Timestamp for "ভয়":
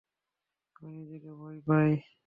1.39-1.59